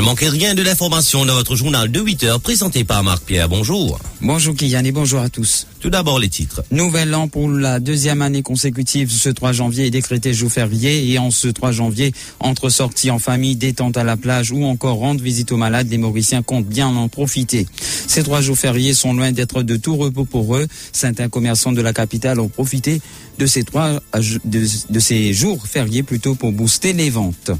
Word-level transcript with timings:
Ne 0.00 0.04
manquez 0.06 0.30
rien 0.30 0.54
de 0.54 0.62
l'information 0.62 1.26
dans 1.26 1.34
votre 1.34 1.56
journal 1.56 1.90
de 1.90 2.00
8 2.00 2.24
heures 2.24 2.40
présenté 2.40 2.84
par 2.84 3.02
Marc 3.02 3.22
Pierre. 3.22 3.50
Bonjour. 3.50 3.98
Bonjour 4.22 4.54
Kylian 4.54 4.82
et 4.84 4.92
bonjour 4.92 5.20
à 5.20 5.28
tous. 5.28 5.66
Tout 5.78 5.90
d'abord 5.90 6.18
les 6.18 6.30
titres. 6.30 6.62
Nouvel 6.70 7.14
an 7.14 7.28
pour 7.28 7.50
la 7.50 7.80
deuxième 7.80 8.22
année 8.22 8.40
consécutive. 8.40 9.10
Ce 9.12 9.28
3 9.28 9.52
janvier 9.52 9.88
est 9.88 9.90
décrété 9.90 10.32
jour 10.32 10.50
férié 10.50 11.12
et 11.12 11.18
en 11.18 11.30
ce 11.30 11.48
3 11.48 11.72
janvier, 11.72 12.14
entre 12.38 12.70
sorties 12.70 13.10
en 13.10 13.18
famille, 13.18 13.56
détente 13.56 13.98
à 13.98 14.02
la 14.02 14.16
plage 14.16 14.52
ou 14.52 14.64
encore 14.64 14.96
rendre 14.96 15.22
visite 15.22 15.52
aux 15.52 15.58
malades, 15.58 15.90
les 15.90 15.98
Mauriciens 15.98 16.40
comptent 16.40 16.64
bien 16.64 16.88
en 16.88 17.08
profiter. 17.10 17.66
Ces 18.06 18.22
trois 18.22 18.40
jours 18.40 18.56
fériés 18.56 18.94
sont 18.94 19.12
loin 19.12 19.32
d'être 19.32 19.62
de 19.62 19.76
tout 19.76 19.96
repos 19.98 20.24
pour 20.24 20.56
eux. 20.56 20.66
Certains 20.92 21.28
commerçants 21.28 21.72
de 21.72 21.82
la 21.82 21.92
capitale 21.92 22.40
ont 22.40 22.48
profité 22.48 23.02
de 23.38 23.44
ces 23.44 23.64
trois, 23.64 24.00
de, 24.46 24.66
de 24.88 24.98
ces 24.98 25.34
jours 25.34 25.66
fériés 25.66 26.02
plutôt 26.02 26.36
pour 26.36 26.52
booster 26.52 26.94
les 26.94 27.10
ventes. 27.10 27.50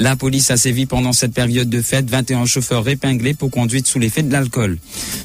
La 0.00 0.16
police 0.16 0.50
a 0.50 0.56
sévi 0.56 0.86
pendant 0.86 1.12
cette 1.12 1.34
période 1.34 1.68
de 1.68 1.82
fête 1.82 2.08
21 2.08 2.46
chauffeurs 2.46 2.88
épinglés 2.88 3.34
pour 3.34 3.50
conduite 3.50 3.86
sous 3.86 3.98
l'effet 3.98 4.22
de 4.22 4.32
l'alcool. 4.32 4.78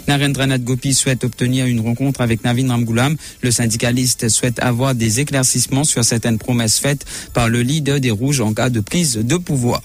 Narendranath 0.10 0.66
Gopi 0.66 0.94
souhaite 0.94 1.24
obtenir 1.24 1.66
une 1.66 1.80
rencontre 1.80 2.20
avec 2.20 2.44
Navin 2.44 2.68
Ramgoulam. 2.68 3.16
Le 3.42 3.52
syndicaliste 3.52 4.28
souhaite 4.28 4.62
avoir 4.62 4.94
des 4.94 5.22
éclaircissements 5.22 5.86
sur 5.86 6.04
certaines 6.04 6.38
promesses 6.38 6.78
faites 6.78 7.06
par 7.34 7.48
le 7.48 7.62
leader 7.62 8.02
des 8.02 8.12
Rouges 8.12 8.42
en 8.42 8.54
cas 8.54 8.70
de 8.70 8.82
prise 8.82 9.16
de 9.16 9.38
pouvoir. 9.38 9.82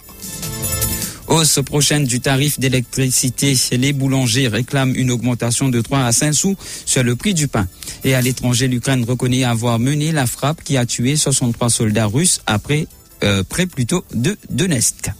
Hausse 1.29 1.61
prochaine 1.65 2.05
du 2.05 2.19
tarif 2.19 2.59
d'électricité. 2.59 3.55
Les 3.71 3.93
boulangers 3.93 4.49
réclament 4.49 4.97
une 4.97 5.13
augmentation 5.13 5.69
de 5.69 5.81
3 5.81 6.01
à 6.01 6.11
5 6.11 6.33
sous 6.33 6.57
sur 6.85 7.05
le 7.05 7.15
prix 7.15 7.35
du 7.35 7.47
pain. 7.47 7.69
Et 8.03 8.17
à 8.17 8.21
l'étranger, 8.21 8.67
l'Ukraine 8.67 9.05
reconnaît 9.05 9.45
avoir 9.45 9.79
mené 9.79 10.11
la 10.11 10.27
frappe 10.27 10.65
qui 10.65 10.77
a 10.77 10.85
tué 10.85 11.15
63 11.15 11.71
soldats 11.71 12.07
russes 12.07 12.41
après 12.47 12.89
euh, 13.25 13.43
près 13.43 13.67
plutôt 13.67 14.05
de 14.15 14.37
Donetsk. 14.51 15.11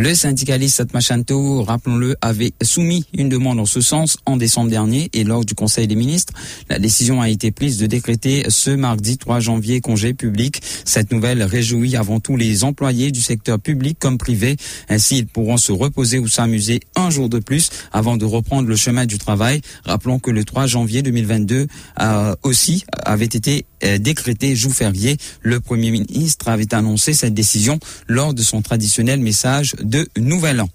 Le 0.00 0.14
syndicaliste 0.14 0.94
Machanto, 0.94 1.64
rappelons-le, 1.64 2.14
avait 2.20 2.52
soumis 2.62 3.04
une 3.18 3.28
demande 3.28 3.58
en 3.58 3.64
ce 3.64 3.80
sens 3.80 4.16
en 4.26 4.36
décembre 4.36 4.70
dernier 4.70 5.10
et 5.12 5.24
lors 5.24 5.44
du 5.44 5.56
Conseil 5.56 5.88
des 5.88 5.96
ministres, 5.96 6.32
la 6.70 6.78
décision 6.78 7.20
a 7.20 7.28
été 7.28 7.50
prise 7.50 7.78
de 7.78 7.86
décréter 7.86 8.44
ce 8.48 8.70
mardi 8.70 9.18
3 9.18 9.40
janvier 9.40 9.80
congé 9.80 10.14
public. 10.14 10.62
Cette 10.84 11.10
nouvelle 11.10 11.42
réjouit 11.42 11.96
avant 11.96 12.20
tout 12.20 12.36
les 12.36 12.62
employés 12.62 13.10
du 13.10 13.20
secteur 13.20 13.58
public 13.58 13.98
comme 13.98 14.18
privé. 14.18 14.56
Ainsi, 14.88 15.18
ils 15.18 15.26
pourront 15.26 15.56
se 15.56 15.72
reposer 15.72 16.20
ou 16.20 16.28
s'amuser 16.28 16.78
un 16.94 17.10
jour 17.10 17.28
de 17.28 17.40
plus 17.40 17.68
avant 17.90 18.16
de 18.16 18.24
reprendre 18.24 18.68
le 18.68 18.76
chemin 18.76 19.04
du 19.04 19.18
travail. 19.18 19.62
Rappelons 19.84 20.20
que 20.20 20.30
le 20.30 20.44
3 20.44 20.66
janvier 20.68 21.02
2022 21.02 21.66
euh, 22.00 22.36
aussi 22.44 22.84
avait 23.04 23.24
été 23.24 23.66
décrété 23.98 24.54
jour 24.56 24.72
férié. 24.72 25.16
Le 25.42 25.60
Premier 25.60 25.90
ministre 25.90 26.48
avait 26.48 26.74
annoncé 26.74 27.12
cette 27.12 27.34
décision 27.34 27.78
lors 28.06 28.34
de 28.34 28.42
son 28.42 28.62
traditionnel 28.62 29.20
message 29.20 29.74
de 29.82 30.08
Nouvel 30.16 30.60
An. 30.60 30.68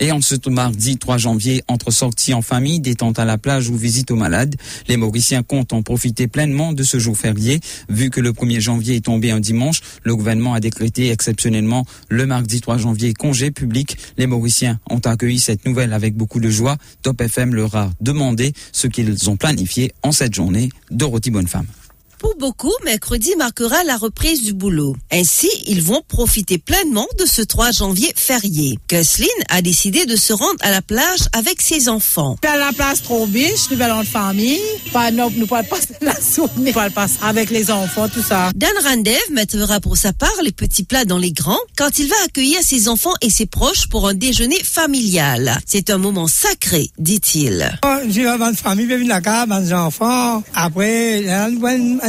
Et 0.00 0.12
en 0.12 0.20
ce 0.20 0.34
mardi 0.48 0.98
3 0.98 1.18
janvier, 1.18 1.62
entre 1.68 1.90
sorties 1.90 2.34
en 2.34 2.42
famille, 2.42 2.80
détente 2.80 3.18
à 3.18 3.24
la 3.24 3.38
plage 3.38 3.68
ou 3.68 3.76
visite 3.76 4.10
aux 4.10 4.16
malades, 4.16 4.56
les 4.88 4.96
Mauriciens 4.96 5.42
comptent 5.42 5.72
en 5.72 5.82
profiter 5.82 6.26
pleinement 6.26 6.72
de 6.72 6.82
ce 6.82 6.98
jour 6.98 7.16
férié. 7.16 7.60
Vu 7.88 8.10
que 8.10 8.20
le 8.20 8.32
1er 8.32 8.60
janvier 8.60 8.96
est 8.96 9.04
tombé 9.04 9.30
un 9.30 9.40
dimanche, 9.40 9.80
le 10.02 10.16
gouvernement 10.16 10.54
a 10.54 10.60
décrété 10.60 11.10
exceptionnellement 11.10 11.84
le 12.08 12.26
mardi 12.26 12.60
3 12.60 12.78
janvier 12.78 13.14
congé 13.14 13.50
public. 13.50 13.96
Les 14.18 14.26
Mauriciens 14.26 14.80
ont 14.90 14.98
accueilli 14.98 15.38
cette 15.38 15.66
nouvelle 15.66 15.92
avec 15.92 16.14
beaucoup 16.16 16.40
de 16.40 16.50
joie. 16.50 16.76
Top 17.02 17.20
FM 17.20 17.54
leur 17.54 17.74
a 17.74 17.90
demandé 18.00 18.52
ce 18.72 18.86
qu'ils 18.86 19.30
ont 19.30 19.36
planifié 19.36 19.92
en 20.02 20.12
cette 20.12 20.34
journée. 20.34 20.70
Dorothy 20.90 21.30
Bonnefemme. 21.30 21.66
Pour 22.22 22.36
beaucoup, 22.36 22.72
mercredi 22.84 23.34
marquera 23.36 23.82
la 23.82 23.96
reprise 23.96 24.44
du 24.44 24.52
boulot. 24.52 24.94
Ainsi, 25.10 25.50
ils 25.66 25.82
vont 25.82 26.02
profiter 26.06 26.56
pleinement 26.56 27.08
de 27.18 27.26
ce 27.26 27.42
3 27.42 27.72
janvier 27.72 28.12
férié. 28.14 28.78
Kesslin 28.86 29.26
a 29.48 29.60
décidé 29.60 30.06
de 30.06 30.14
se 30.14 30.32
rendre 30.32 30.58
à 30.60 30.70
la 30.70 30.82
plage 30.82 31.18
avec 31.32 31.60
ses 31.60 31.88
enfants. 31.88 32.36
À 32.46 32.56
la 32.56 32.72
plage 32.72 33.02
trop 33.02 33.26
biche, 33.26 33.68
nous 33.72 33.82
allons 33.82 33.96
en 33.96 34.04
famille. 34.04 34.60
Pas, 34.92 35.10
nous, 35.10 35.30
nous 35.34 35.48
pas 35.48 35.64
passer 35.64 35.96
la 36.00 36.14
journée. 36.36 36.72
Pas 36.72 36.90
passer 36.90 37.18
avec 37.22 37.50
les 37.50 37.72
enfants, 37.72 38.08
tout 38.08 38.22
ça. 38.22 38.52
Dan 38.54 38.70
Randev 38.84 39.18
mettra 39.32 39.80
pour 39.80 39.96
sa 39.96 40.12
part 40.12 40.30
les 40.44 40.52
petits 40.52 40.84
plats 40.84 41.04
dans 41.04 41.18
les 41.18 41.32
grands 41.32 41.58
quand 41.76 41.98
il 41.98 42.06
va 42.06 42.16
accueillir 42.24 42.60
ses 42.62 42.86
enfants 42.86 43.14
et 43.20 43.30
ses 43.30 43.46
proches 43.46 43.88
pour 43.88 44.06
un 44.06 44.14
déjeuner 44.14 44.62
familial. 44.62 45.58
C'est 45.66 45.90
un 45.90 45.98
moment 45.98 46.28
sacré, 46.28 46.88
dit-il. 46.98 47.68
Une 48.04 48.54
famille, 48.54 48.86
enfants. 49.72 50.44
Après, 50.54 51.24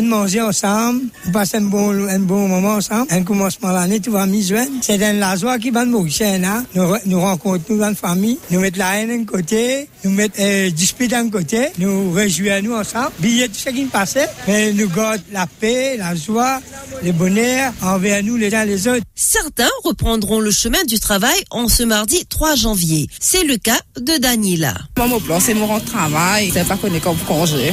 on 0.03 0.08
manger 0.08 0.41
ensemble, 0.41 1.02
on 1.28 1.31
passe 1.31 1.56
un 1.56 1.62
bon, 1.62 2.08
un 2.08 2.19
bon 2.19 2.47
moment 2.47 2.75
ensemble. 2.75 3.08
Un 3.09 3.24
commencement 3.24 3.72
l'année, 3.72 4.00
tout 4.00 4.12
va 4.12 4.25
mis 4.25 4.52
C'est 4.81 4.97
dans 4.97 5.18
la 5.18 5.36
joie 5.36 5.58
qui 5.59 5.69
va 5.69 5.86
nous 5.86 6.08
hein. 6.22 6.66
Nous, 6.75 6.94
nous 7.06 7.22
rencontrons 7.22 7.64
nous 7.69 7.80
dans 7.80 7.96
famille, 7.96 8.38
nous 8.52 8.59
mettons 8.59 8.80
la 8.80 8.97
haine 8.97 9.09
d'un 9.09 9.25
côté, 9.25 9.88
nous 10.03 10.12
mettons 10.12 10.42
euh, 10.42 10.69
dispute 10.69 11.12
d'un 11.12 11.30
côté, 11.30 11.68
nous 11.78 12.12
réjouissons 12.12 12.62
nous 12.63 12.74
ensemble. 12.74 13.12
Billet 13.19 13.47
tout 13.47 13.56
ce 13.56 13.69
qui 13.69 13.86
passe, 13.86 14.18
mais 14.47 14.74
nous 14.74 14.90
gardons 14.90 15.24
la 15.31 15.47
paix, 15.47 15.97
la 15.97 16.16
joie, 16.16 16.59
le 17.03 17.12
bonheur 17.12 17.74
envers 17.81 18.24
nous 18.24 18.36
les 18.36 18.53
uns 18.53 18.66
les 18.66 18.88
autres. 18.88 19.03
Certains 19.16 19.69
reprendront 19.84 20.40
le 20.40 20.52
chemin 20.52 20.84
du 20.86 21.00
travail 21.00 21.44
en 21.52 21.68
ce 21.68 21.84
mardi 21.84 22.25
3 22.25 22.56
janvier. 22.56 23.08
C'est 23.19 23.44
le 23.44 23.58
cas 23.58 23.80
de 24.00 24.18
Danila. 24.18 24.74
Mon 24.97 25.19
plan, 25.19 25.40
c'est 25.40 25.53
mon 25.53 25.80
travail. 25.80 26.52
C'est 26.53 26.68
pas 26.68 26.78
qu'on 26.78 26.94
est 26.94 27.00
comme 27.00 27.18
congé. 27.28 27.72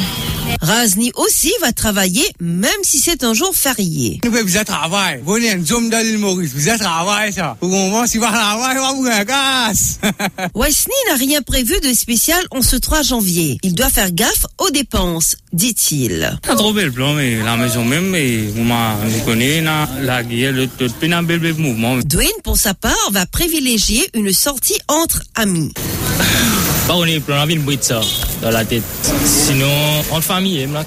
Razni 0.60 1.10
aussi 1.14 1.52
va 1.60 1.72
travailler 1.72 2.24
même 2.40 2.70
si 2.82 2.98
c'est 2.98 3.24
un 3.24 3.34
jour 3.34 3.54
férié. 3.54 4.20
Nous 4.24 4.32
faisons 4.32 4.64
travail. 4.64 5.20
Vous 5.24 5.36
êtes 5.36 5.58
un 5.58 5.64
zoom 5.64 5.90
dans 5.90 6.04
l'île 6.04 6.18
Maurice. 6.18 6.52
Vous 6.54 6.68
êtes 6.68 6.80
travail, 6.80 7.32
ça. 7.32 7.56
Vous 7.60 7.70
comprenez? 7.70 8.06
Si 8.06 8.18
vous 8.18 8.24
travail, 8.24 8.76
vous 8.96 9.06
un 9.06 9.24
casse. 9.24 9.98
Wesley 10.54 10.94
n'a 11.08 11.16
rien 11.16 11.42
prévu 11.42 11.78
de 11.80 11.92
spécial 11.92 12.42
en 12.50 12.62
ce 12.62 12.76
3 12.76 13.02
janvier. 13.02 13.58
Il 13.62 13.74
doit 13.74 13.90
faire 13.90 14.12
gaffe 14.12 14.46
aux 14.58 14.70
dépenses, 14.70 15.36
dit-il. 15.52 16.38
Pas 16.46 16.54
trop 16.54 16.72
bel 16.72 16.92
plan, 16.92 17.14
mais 17.14 17.42
la 17.42 17.56
maison 17.56 17.84
même, 17.84 18.08
mais 18.10 18.38
vous 18.46 19.24
connaissez, 19.24 19.62
la 19.62 20.22
guerre, 20.22 20.52
le 20.52 20.66
tout, 20.66 20.90
un 21.02 21.22
bel 21.22 21.40
mouvement. 21.54 21.96
Dwayne, 21.98 22.28
pour 22.44 22.56
sa 22.56 22.74
part, 22.74 23.10
va 23.10 23.26
privilégier 23.26 24.08
une 24.14 24.32
sortie 24.32 24.78
entre 24.88 25.22
amis. 25.34 25.72
Pas 26.90 26.96
on 26.96 27.04
est 27.04 27.20
plein 27.20 27.46
de 27.46 27.82
ça 27.82 28.00
dans 28.42 28.50
la 28.50 28.64
tête. 28.64 28.82
Sinon, 29.24 29.70
en 30.10 30.20
famille, 30.20 30.66
là, 30.66 30.82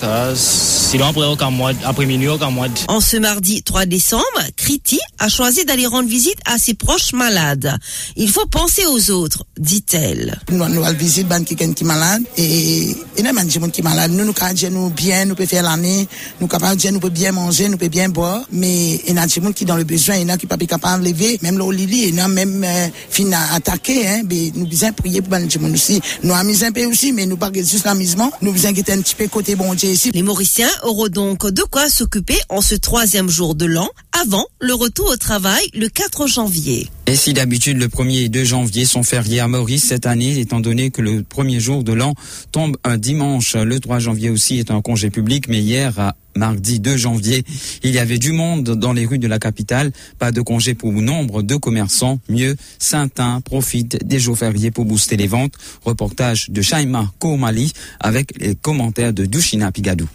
sinon 0.93 1.07
après 1.07 1.25
aucun 1.25 1.49
mois, 1.49 1.71
après 1.85 2.05
minuit, 2.05 2.27
aucun 2.27 2.51
mois. 2.51 2.67
En 2.87 3.01
ce 3.01 3.17
mardi 3.17 3.63
3 3.63 3.87
décembre, 3.87 4.23
Kriti 4.55 4.99
a 5.17 5.27
choisi 5.27 5.65
d'aller 5.65 5.87
rendre 5.87 6.07
visite 6.07 6.37
à 6.45 6.59
ses 6.59 6.75
proches 6.75 7.13
malades. 7.13 7.75
Il 8.15 8.29
faut 8.29 8.45
penser 8.45 8.85
aux 8.85 9.09
autres, 9.09 9.43
dit-elle. 9.57 10.39
Nous 10.51 10.61
allons 10.61 10.83
visiter 10.93 11.23
ban 11.23 11.43
qui 11.43 11.55
est 11.55 11.81
malade 11.81 12.21
et 12.37 12.95
il 13.17 13.25
y 13.25 13.27
a 13.27 13.33
des 13.33 13.49
gens 13.49 13.69
qui 13.69 13.81
sont 13.81 13.89
malades. 13.89 14.11
Nous, 14.11 14.23
nous 14.23 14.33
pouvons 14.33 14.69
nous 14.69 14.89
bien, 14.91 15.25
nous 15.25 15.33
pouvons 15.33 15.47
faire 15.47 15.63
l'année, 15.63 16.07
nous 16.39 16.47
capables 16.47 16.79
nous 16.91 16.99
pouvons 16.99 17.11
bien 17.11 17.31
manger, 17.31 17.69
nous 17.69 17.77
pouvons 17.77 17.89
bien 17.89 18.09
boire, 18.09 18.43
mais 18.51 19.01
il 19.07 19.15
y 19.15 19.17
a 19.17 19.25
des 19.25 19.41
gens 19.41 19.51
qui 19.51 19.63
sont 19.63 19.69
dans 19.69 19.77
le 19.77 19.85
besoin, 19.85 20.17
il 20.17 20.21
y 20.21 20.25
en 20.25 20.29
a 20.29 20.37
qui 20.37 20.45
ne 20.45 20.51
sont 20.51 20.57
pas 20.59 20.65
capables 20.67 21.03
de 21.03 21.09
lever, 21.09 21.39
même 21.41 21.57
là, 21.57 21.71
Lili, 21.71 22.09
il 22.09 22.15
y 22.15 22.21
en 22.21 22.25
a 22.25 22.27
même 22.27 22.63
euh, 22.63 22.87
fin 23.09 23.31
à 23.31 23.55
attaquer, 23.55 24.07
hein, 24.07 24.21
mais 24.29 24.51
nous 24.53 24.67
besoin 24.67 24.91
prier 24.91 25.23
pour 25.23 25.35
les 25.37 25.49
gens 25.49 25.73
aussi. 25.73 25.99
Nous 26.21 26.35
amusons 26.35 26.67
un 26.67 26.71
peu 26.71 26.85
aussi, 26.85 27.13
mais 27.13 27.25
nous 27.25 27.37
pas 27.37 27.49
juste 27.51 27.85
l'amusement, 27.85 28.31
nous 28.43 28.51
besoin 28.51 28.69
un 28.69 28.73
petit 28.73 29.15
peu 29.15 29.27
côté 29.27 29.55
bon 29.55 29.73
Dieu 29.73 29.89
ici. 29.89 30.11
Les 30.13 30.21
Mauriciens 30.21 30.69
auront 30.83 31.07
donc 31.07 31.49
de 31.49 31.63
quoi 31.63 31.89
s'occuper 31.89 32.37
en 32.49 32.61
ce 32.61 32.75
troisième 32.75 33.29
jour 33.29 33.55
de 33.55 33.65
l'an, 33.65 33.89
avant 34.21 34.45
le 34.59 34.73
retour 34.73 35.09
au 35.09 35.17
travail 35.17 35.63
le 35.73 35.89
4 35.89 36.27
janvier. 36.27 36.89
Et 37.05 37.15
si 37.15 37.33
d'habitude 37.33 37.77
le 37.77 37.87
1er 37.87 38.25
et 38.25 38.29
2 38.29 38.43
janvier 38.43 38.85
sont 38.85 39.03
fériés 39.03 39.39
à 39.39 39.47
Maurice 39.47 39.85
cette 39.85 40.05
année, 40.05 40.39
étant 40.39 40.59
donné 40.59 40.91
que 40.91 41.01
le 41.01 41.23
premier 41.23 41.59
jour 41.59 41.83
de 41.83 41.93
l'an 41.93 42.13
tombe 42.51 42.77
un 42.83 42.97
dimanche, 42.97 43.55
le 43.55 43.79
3 43.79 43.99
janvier 43.99 44.29
aussi 44.29 44.59
est 44.59 44.71
un 44.71 44.81
congé 44.81 45.09
public, 45.09 45.47
mais 45.47 45.59
hier 45.59 46.13
mardi 46.35 46.79
2 46.79 46.97
janvier, 46.97 47.43
il 47.83 47.91
y 47.91 47.99
avait 47.99 48.17
du 48.17 48.31
monde 48.31 48.71
dans 48.71 48.93
les 48.93 49.05
rues 49.05 49.19
de 49.19 49.27
la 49.27 49.39
capitale. 49.39 49.91
Pas 50.19 50.31
de 50.31 50.41
congé 50.41 50.73
pour 50.73 50.91
nombre 50.93 51.41
de 51.41 51.55
commerçants. 51.55 52.19
Mieux, 52.29 52.55
Saint-Un 52.79 53.41
profite 53.41 54.05
des 54.05 54.19
jours 54.19 54.37
fériés 54.37 54.71
pour 54.71 54.85
booster 54.85 55.17
les 55.17 55.27
ventes. 55.27 55.53
Reportage 55.83 56.49
de 56.49 56.61
Shaima 56.61 57.11
Koumali 57.19 57.73
avec 57.99 58.31
les 58.39 58.55
commentaires 58.55 59.13
de 59.13 59.25
Dushina 59.25 59.71
Pigadou. 59.71 60.07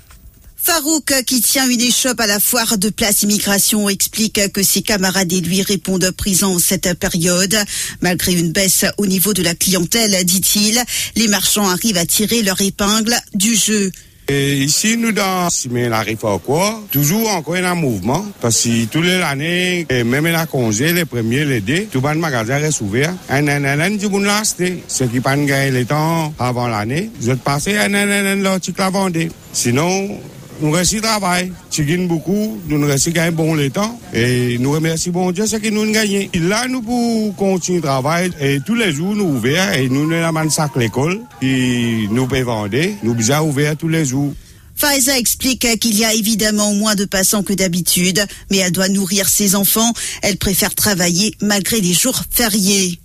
Farouk, 0.60 1.14
qui 1.24 1.40
tient 1.40 1.68
une 1.68 1.80
échoppe 1.80 2.20
à 2.20 2.26
la 2.26 2.40
foire 2.40 2.76
de 2.78 2.90
place 2.90 3.22
immigration, 3.22 3.88
explique 3.88 4.52
que 4.52 4.62
ses 4.62 4.82
camarades 4.82 5.32
et 5.32 5.40
lui 5.40 5.62
répondent 5.62 6.10
présents 6.10 6.54
en 6.54 6.58
cette 6.58 6.92
période. 6.98 7.56
Malgré 8.02 8.32
une 8.32 8.52
baisse 8.52 8.84
au 8.98 9.06
niveau 9.06 9.32
de 9.32 9.42
la 9.42 9.54
clientèle, 9.54 10.24
dit-il, 10.24 10.82
les 11.16 11.28
marchands 11.28 11.68
arrivent 11.68 11.96
à 11.96 12.04
tirer 12.04 12.42
leur 12.42 12.60
épingle 12.60 13.14
du 13.34 13.54
jeu. 13.54 13.90
Et 14.30 14.58
ici, 14.58 14.98
nous, 14.98 15.12
dans 15.12 15.48
Simé 15.48 15.88
la 15.88 16.04
quoi, 16.44 16.82
toujours 16.90 17.30
encore 17.30 17.54
un 17.54 17.74
mouvement, 17.74 18.26
parce 18.42 18.64
que 18.64 18.84
tous 18.84 19.00
les 19.00 19.22
années, 19.22 19.86
même 20.04 20.26
la 20.26 20.44
congé, 20.44 20.92
les 20.92 21.06
premiers, 21.06 21.46
les 21.46 21.62
deux, 21.62 21.86
tout 21.90 22.02
le 22.02 22.14
magasin 22.14 22.58
reste 22.58 22.82
ouvert. 22.82 23.14
Un 23.30 23.48
an, 23.48 23.64
un 23.64 23.80
an, 23.80 23.90
du 23.96 24.06
bon 24.06 24.18
last, 24.18 24.62
ceux 24.86 25.06
qui 25.06 25.20
pas 25.20 25.34
gagné 25.34 25.70
le 25.70 25.86
temps 25.86 26.34
avant 26.38 26.68
l'année, 26.68 27.10
je 27.22 27.28
vais 27.28 27.36
passer 27.36 27.78
un 27.78 27.94
un 27.94 28.34
an, 28.34 28.42
l'article 28.42 28.82
à 28.82 28.90
vendre. 28.90 29.18
Sinon, 29.54 30.20
nous 30.60 30.70
restons 30.70 31.00
travail. 31.00 31.52
Tu 31.70 31.84
gagnes 31.84 32.06
beaucoup, 32.06 32.58
nous 32.68 32.86
restons 32.86 33.10
gagner 33.10 33.30
bon 33.30 33.54
le 33.54 33.70
temps. 33.70 33.98
Et 34.12 34.58
nous 34.58 34.72
remercions 34.72 35.12
bon 35.12 35.30
Dieu 35.30 35.46
ce 35.46 35.56
que 35.56 35.68
nous 35.68 35.90
gagnons. 35.90 36.28
Là, 36.48 36.66
nous 36.68 36.82
pouvons 36.82 37.32
continuer 37.32 37.78
le 37.78 37.82
travail. 37.82 38.30
Et 38.40 38.58
tous 38.64 38.74
les 38.74 38.92
jours, 38.92 39.14
nous 39.14 39.24
ouverts. 39.24 39.74
Et 39.74 39.88
nous, 39.88 40.06
nous 40.06 40.14
avons 40.14 40.50
sac 40.50 40.72
l'école. 40.76 41.20
Et 41.42 42.08
nous 42.10 42.26
pouvons 42.26 42.44
vendre. 42.44 42.76
Nous 43.02 43.22
sommes 43.22 43.48
ouverts 43.48 43.76
tous 43.76 43.88
les 43.88 44.04
jours. 44.04 44.32
Faiza 44.74 45.18
explique 45.18 45.66
qu'il 45.80 45.98
y 45.98 46.04
a 46.04 46.14
évidemment 46.14 46.72
moins 46.72 46.94
de 46.94 47.04
passants 47.04 47.42
que 47.42 47.52
d'habitude, 47.52 48.24
mais 48.48 48.58
elle 48.58 48.70
doit 48.70 48.88
nourrir 48.88 49.28
ses 49.28 49.56
enfants. 49.56 49.92
Elle 50.22 50.36
préfère 50.36 50.72
travailler 50.72 51.34
malgré 51.42 51.80
les 51.80 51.94
jours 51.94 52.22
fériés. 52.30 53.00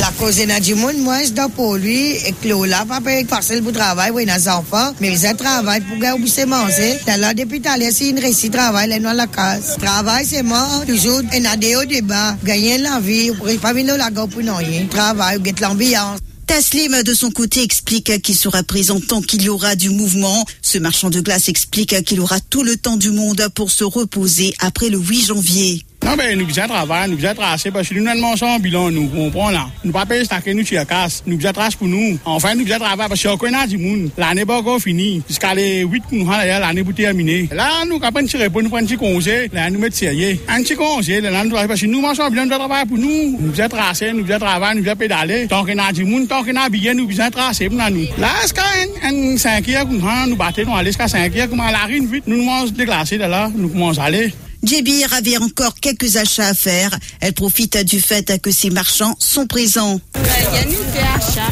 La 0.00 0.10
cause 0.18 0.40
est 0.40 0.60
du 0.60 0.74
monde, 0.74 0.98
moi, 0.98 1.22
je 1.22 1.30
dois 1.30 1.48
pour 1.48 1.76
lui, 1.76 2.10
et 2.10 2.34
que 2.42 2.66
là, 2.66 2.84
pas 2.84 3.00
facile 3.28 3.62
pour 3.62 3.72
travail, 3.72 4.10
oui, 4.12 4.26
les 4.26 4.48
enfants, 4.48 4.92
mais 5.00 5.12
ils 5.12 5.36
travaillent 5.36 5.82
pour 5.82 5.96
gagner 5.98 6.26
se 6.26 6.44
manger. 6.44 6.98
Là, 7.06 7.34
depuis 7.34 7.60
tout 7.60 7.68
à 7.68 7.78
l'heure, 7.78 7.92
si 7.92 8.10
une 8.10 8.18
réussit 8.18 8.52
travail, 8.52 8.88
là, 8.88 8.98
dans 8.98 9.12
la 9.12 9.28
case. 9.28 9.76
Travail, 9.80 10.26
c'est 10.26 10.42
mort, 10.42 10.84
toujours, 10.86 11.20
et 11.32 11.46
a 11.46 11.56
des 11.56 11.76
hauts 11.76 11.84
débats, 11.84 12.36
gagner 12.42 12.78
la 12.78 12.98
vie, 12.98 13.30
pas 13.62 13.72
venir 13.72 13.96
la 13.96 14.10
gueule 14.10 14.28
pour 14.28 14.42
rien. 14.42 14.86
Travail, 14.90 15.38
get 15.44 15.54
l'ambiance. 15.60 16.18
Taslim, 16.46 17.04
de 17.04 17.14
son 17.14 17.30
côté, 17.30 17.62
explique 17.62 18.20
qu'il 18.22 18.34
sera 18.34 18.64
présent 18.64 18.98
tant 18.98 19.22
qu'il 19.22 19.42
y 19.42 19.48
aura 19.48 19.76
du 19.76 19.90
mouvement. 19.90 20.44
Ce 20.62 20.78
marchand 20.78 21.10
de 21.10 21.20
glace 21.20 21.48
explique 21.48 22.02
qu'il 22.04 22.18
aura 22.18 22.40
tout 22.40 22.64
le 22.64 22.76
temps 22.76 22.96
du 22.96 23.12
monde 23.12 23.48
pour 23.54 23.70
se 23.70 23.84
reposer 23.84 24.52
après 24.58 24.88
le 24.88 24.98
8 24.98 25.26
janvier. 25.26 25.84
Non, 26.02 26.16
mais 26.16 26.34
nous 26.34 26.46
besoin 26.46 26.66
travailler, 26.66 27.08
nous 27.10 27.16
besoin 27.16 27.34
tracer, 27.34 27.70
parce 27.70 27.88
que 27.88 27.94
nous 27.94 28.02
n'avons 28.02 28.36
pas 28.36 28.58
bilan, 28.58 28.90
nous 28.90 29.06
comprenons 29.06 29.50
là. 29.50 29.66
Nous 29.84 29.92
pas 29.92 30.06
payer 30.06 30.24
stacker 30.24 30.54
nous 30.54 30.64
sur 30.64 30.84
casse, 30.86 31.22
nous 31.26 31.36
besoin 31.36 31.52
tracer 31.52 31.76
pour 31.76 31.86
nous. 31.86 32.18
Enfin, 32.24 32.54
nous 32.54 32.64
besoin 32.64 32.78
travailler, 32.78 33.08
parce 33.08 33.22
qu'on 33.22 33.36
connaît 33.36 33.66
du 33.66 33.78
monde. 33.78 34.10
L'année 34.16 34.44
pas 34.44 34.58
encore 34.58 34.80
finie. 34.80 35.22
Jusqu'à 35.28 35.54
les 35.54 35.82
8 35.82 36.12
mois, 36.12 36.44
l'année 36.44 36.82
pour 36.82 36.94
terminer. 36.94 37.48
Là, 37.52 37.84
nous, 37.86 37.98
quand 37.98 38.10
on 38.14 38.24
tire 38.24 38.50
pour 38.50 38.62
nous 38.62 38.70
prendre 38.70 38.84
un 38.84 38.86
petit 38.86 38.96
congé, 38.96 39.48
là, 39.52 39.70
nous 39.70 39.78
mettre 39.78 39.94
sérieux. 39.94 40.38
Un 40.48 40.62
petit 40.62 40.74
congé, 40.74 41.20
là, 41.20 41.44
nous 41.44 41.50
parce 41.50 41.80
que 41.80 41.86
nous 41.86 42.00
marchons 42.00 42.28
bilan, 42.28 42.44
nous 42.44 42.50
travailler 42.50 42.86
pour 42.86 42.98
nous. 42.98 43.38
Nous 43.38 43.50
besoin 43.50 43.68
tracer, 43.68 44.12
nous 44.12 44.22
besoin 44.22 44.38
travailler, 44.38 44.76
nous 44.76 44.82
besoin 44.82 44.96
pédaler. 44.96 45.46
Tant 45.48 45.64
qu'on 45.64 45.78
a 45.78 45.92
du 45.92 46.04
monde, 46.04 46.26
tant 46.26 46.42
qu'on 46.42 46.56
a 46.56 46.68
bien, 46.68 46.94
nous 46.94 47.06
besoin 47.06 47.30
tracer 47.30 47.68
pour 47.68 47.78
nous. 47.78 48.06
Là, 48.18 48.28
est-ce 48.42 48.54
qu'un 48.54 49.36
5 49.36 49.68
heures, 49.68 49.86
nous 49.86 50.36
battons, 50.36 50.62
nous 50.64 50.74
allons 50.74 50.86
jusqu'à 50.86 51.08
5 51.08 51.36
heures, 51.36 51.48
comme 51.48 51.60
à 51.60 51.70
la 51.70 51.84
rine 51.84 52.08
vite, 52.10 52.24
nous 52.26 52.38
nous 52.38 52.70
de 52.70 52.84
là, 53.18 53.50
nous 53.54 53.68
commençons 53.68 54.00
à 54.00 54.04
aller. 54.06 54.32
Djebir 54.62 55.12
avait 55.14 55.38
encore 55.38 55.74
quelques 55.80 56.16
achats 56.16 56.48
à 56.48 56.54
faire. 56.54 56.90
Elle 57.20 57.32
profite 57.32 57.78
du 57.78 58.00
fait 58.00 58.40
que 58.40 58.50
ses 58.50 58.70
marchands 58.70 59.14
sont 59.18 59.46
présents. 59.46 60.00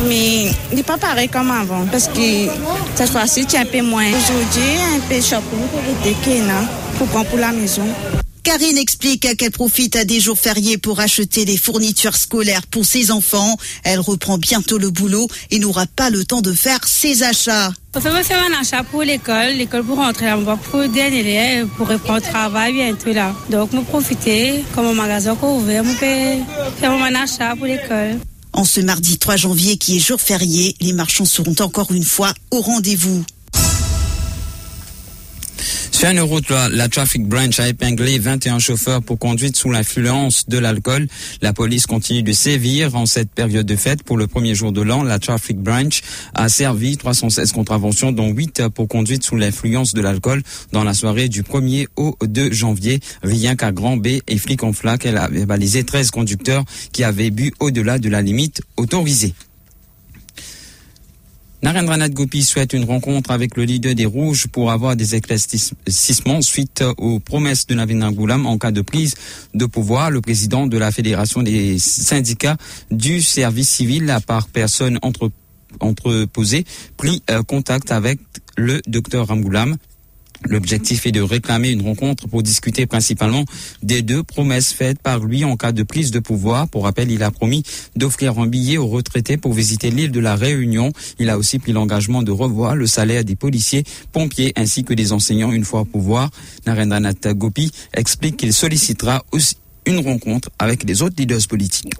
Mais 0.06 0.50
il 0.70 0.76
n'est 0.76 0.82
pas 0.82 0.99
pareil 0.99 1.28
comme 1.28 1.50
avant. 1.50 1.87
Parce 1.87 2.08
que 2.08 2.49
cette 2.94 3.10
fois-ci, 3.10 3.46
tu 3.46 3.56
es 3.56 3.60
un 3.60 3.66
peu 3.66 3.82
moins. 3.82 4.08
Aujourd'hui, 4.08 4.78
un 4.96 5.00
peu 5.00 5.20
pour 6.99 7.25
pour 7.26 7.38
la 7.38 7.52
maison. 7.52 7.87
Karine 8.43 8.79
explique 8.79 9.37
qu'elle 9.37 9.50
profite 9.50 9.96
des 10.06 10.20
jours 10.20 10.38
fériés 10.38 10.79
pour 10.79 11.00
acheter 11.00 11.44
des 11.44 11.56
fournitures 11.56 12.17
scolaires 12.17 12.67
pour 12.67 12.85
ses 12.85 13.11
enfants. 13.11 13.56
Elle 13.85 14.00
reprend 14.00 14.38
bientôt 14.38 14.79
le 14.79 14.90
boulot 14.90 15.29
et 15.50 15.58
n'aura 15.58 15.87
pas 15.87 16.11
le 16.11 16.25
temps 16.25 16.43
de 16.43 16.52
faire 16.52 16.81
ses 16.87 17.23
achats. 17.23 17.73
On 17.94 18.00
fait 18.00 18.23
faire 18.23 18.44
un 18.44 18.61
achat 18.61 18.85
pour 18.85 19.02
l'école, 19.02 19.55
l'école 19.56 19.85
pour 19.85 19.96
rentrer 19.96 20.31
en 20.31 20.43
bas 20.43 20.58
pour 20.70 20.88
dernier 20.88 21.64
pour 21.76 21.88
reprendre 21.88 22.20
le 22.25 22.31
travail 22.31 22.73
bientôt 22.75 23.12
là. 23.12 23.35
Donc, 23.50 23.73
nous 23.73 23.82
profiter, 23.82 24.64
comme 24.75 24.85
mon 24.85 24.94
magasin 24.94 25.37
ouvert, 25.40 25.82
on 25.85 25.94
peut 25.94 26.79
faire 26.81 26.93
un 26.93 27.14
achat 27.14 27.56
pour 27.56 27.67
l'école. 27.67 28.19
En 28.52 28.64
ce 28.64 28.81
mardi 28.81 29.19
3 29.19 29.37
janvier 29.37 29.76
qui 29.76 29.96
est 29.96 30.00
jour 30.00 30.20
férié, 30.20 30.75
les 30.81 30.93
marchands 30.93 31.25
seront 31.25 31.55
encore 31.61 31.93
une 31.93 32.05
fois 32.05 32.32
au 32.50 32.61
rendez-vous. 32.61 33.25
Sur 35.98 36.10
une 36.10 36.20
route, 36.20 36.50
la 36.50 36.88
Traffic 36.88 37.26
Branch 37.26 37.58
a 37.58 37.66
épinglé 37.66 38.20
21 38.20 38.60
chauffeurs 38.60 39.02
pour 39.02 39.18
conduite 39.18 39.56
sous 39.56 39.68
l'influence 39.68 40.46
de 40.46 40.56
l'alcool. 40.56 41.08
La 41.42 41.52
police 41.52 41.88
continue 41.88 42.22
de 42.22 42.30
sévir 42.30 42.94
en 42.94 43.04
cette 43.04 43.32
période 43.32 43.66
de 43.66 43.74
fête. 43.74 44.04
Pour 44.04 44.16
le 44.16 44.28
premier 44.28 44.54
jour 44.54 44.70
de 44.70 44.80
l'an, 44.80 45.02
la 45.02 45.18
Traffic 45.18 45.58
Branch 45.58 46.00
a 46.34 46.48
servi 46.48 46.96
316 46.98 47.50
contraventions, 47.50 48.12
dont 48.12 48.28
8 48.28 48.68
pour 48.68 48.86
conduite 48.86 49.24
sous 49.24 49.34
l'influence 49.34 49.92
de 49.92 50.00
l'alcool 50.00 50.44
dans 50.70 50.84
la 50.84 50.94
soirée 50.94 51.28
du 51.28 51.42
1er 51.42 51.88
au 51.96 52.16
2 52.22 52.52
janvier. 52.52 53.00
Rien 53.24 53.56
qu'à 53.56 53.72
Grand 53.72 53.96
B 53.96 54.20
et 54.24 54.38
flic 54.38 54.62
en 54.62 54.72
flac, 54.72 55.04
elle 55.04 55.18
avait 55.18 55.46
balisé 55.46 55.82
13 55.82 56.12
conducteurs 56.12 56.64
qui 56.92 57.02
avaient 57.02 57.30
bu 57.30 57.52
au-delà 57.58 57.98
de 57.98 58.08
la 58.08 58.22
limite 58.22 58.62
autorisée. 58.76 59.34
Narendranath 61.60 62.12
Gopi 62.12 62.44
souhaite 62.44 62.72
une 62.72 62.84
rencontre 62.84 63.32
avec 63.32 63.56
le 63.56 63.64
leader 63.64 63.93
des 63.93 64.06
Rouges 64.06 64.46
pour 64.46 64.70
avoir 64.70 64.94
des 64.94 65.16
éclaircissements 65.16 66.40
suite 66.40 66.84
aux 66.99 67.19
promesses 67.19 67.66
de 67.66 67.75
Navin 67.75 68.12
Goulam 68.12 68.46
en 68.46 68.58
cas 68.58 68.70
de 68.70 68.81
prise 68.81 69.16
de 69.55 69.66
pouvoir. 69.66 70.12
Le 70.12 70.20
président 70.20 70.69
de 70.69 70.78
la 70.78 70.93
Fédération 70.93 71.43
des 71.43 71.81
syndicats 71.81 72.56
du 72.93 73.22
service 73.22 73.69
civil 73.69 74.08
a 74.08 74.20
par 74.20 74.46
personne 74.46 75.00
entre, 75.02 75.32
entreposée 75.81 76.64
pris 76.96 77.22
euh, 77.28 77.43
contact 77.43 77.90
avec 77.90 78.20
le 78.56 78.81
docteur 78.87 79.26
Ramgoulam 79.26 79.76
L'objectif 80.44 81.06
est 81.06 81.12
de 81.12 81.20
réclamer 81.20 81.70
une 81.70 81.82
rencontre 81.82 82.29
pour 82.29 82.43
discuter 82.43 82.87
principalement 82.87 83.44
des 83.82 84.02
deux 84.02 84.23
promesses 84.23 84.73
faites 84.73 85.00
par 85.00 85.25
lui 85.25 85.44
en 85.44 85.56
cas 85.56 85.73
de 85.73 85.82
prise 85.82 86.11
de 86.11 86.20
pouvoir. 86.20 86.69
Pour 86.69 86.85
rappel, 86.85 87.11
il 87.11 87.23
a 87.23 87.31
promis 87.31 87.64
d'offrir 87.96 88.38
un 88.38 88.46
billet 88.46 88.79
aux 88.79 88.87
retraités 88.87 89.37
pour 89.37 89.52
visiter 89.52 89.90
l'île 89.90 90.12
de 90.12 90.20
la 90.20 90.37
Réunion. 90.37 90.93
Il 91.19 91.29
a 91.29 91.38
aussi 91.38 91.58
pris 91.58 91.73
l'engagement 91.73 92.23
de 92.23 92.31
revoir 92.31 92.76
le 92.76 92.87
salaire 92.87 93.25
des 93.25 93.37
policiers, 93.37 93.85
pompiers 94.12 94.52
ainsi 94.56 94.85
que 94.85 94.94
des 94.94 95.12
enseignants 95.12 95.52
une 95.52 95.64
fois 95.64 95.81
au 95.81 95.85
pouvoir. 95.85 96.31
Narendranath 96.67 97.29
Gopi 97.29 97.73
explique 97.94 98.37
qu'il 98.37 98.52
sollicitera 98.52 99.25
aussi 99.32 99.56
une 99.87 100.00
rencontre 100.00 100.50
avec 100.58 100.85
les 100.85 101.02
autres 101.02 101.17
leaders 101.19 101.46
politiques 101.49 101.94